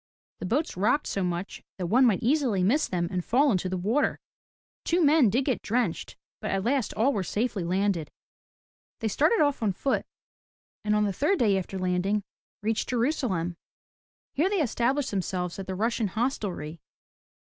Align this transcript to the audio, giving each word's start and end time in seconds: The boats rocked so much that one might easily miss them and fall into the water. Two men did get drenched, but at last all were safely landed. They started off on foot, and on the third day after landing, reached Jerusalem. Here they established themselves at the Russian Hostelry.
The 0.39 0.47
boats 0.47 0.75
rocked 0.75 1.05
so 1.05 1.23
much 1.23 1.61
that 1.77 1.85
one 1.85 2.07
might 2.07 2.23
easily 2.23 2.63
miss 2.63 2.87
them 2.87 3.07
and 3.11 3.23
fall 3.23 3.51
into 3.51 3.69
the 3.69 3.77
water. 3.77 4.17
Two 4.83 5.05
men 5.05 5.29
did 5.29 5.45
get 5.45 5.61
drenched, 5.61 6.17
but 6.39 6.49
at 6.49 6.63
last 6.63 6.91
all 6.95 7.13
were 7.13 7.21
safely 7.21 7.63
landed. 7.63 8.09
They 9.01 9.07
started 9.07 9.41
off 9.41 9.61
on 9.61 9.73
foot, 9.73 10.07
and 10.83 10.95
on 10.95 11.03
the 11.03 11.13
third 11.13 11.37
day 11.37 11.55
after 11.55 11.77
landing, 11.77 12.23
reached 12.63 12.89
Jerusalem. 12.89 13.57
Here 14.33 14.49
they 14.49 14.63
established 14.63 15.11
themselves 15.11 15.59
at 15.59 15.67
the 15.67 15.75
Russian 15.75 16.07
Hostelry. 16.07 16.81